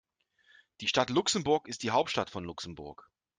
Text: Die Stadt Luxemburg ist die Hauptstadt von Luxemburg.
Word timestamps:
Die 0.79 0.87
Stadt 0.87 1.11
Luxemburg 1.11 1.67
ist 1.67 1.83
die 1.83 1.91
Hauptstadt 1.91 2.31
von 2.31 2.43
Luxemburg. 2.43 3.07